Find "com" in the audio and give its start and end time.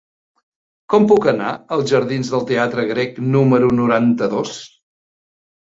0.93-1.05